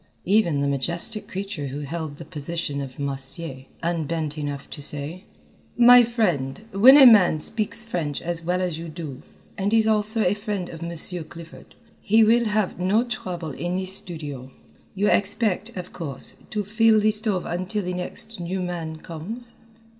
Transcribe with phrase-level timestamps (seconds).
[0.25, 5.25] Even the majestic creature who held the position of Massier, unbent enough to say:
[5.77, 9.21] "My friend, when a man speaks French as well as you do,
[9.59, 13.93] and is also a friend of Monsieur Clifford, he will have no trouble in this
[13.93, 14.49] studio.
[14.95, 19.53] You expect, of course, to fill the stove until the next new man comes?"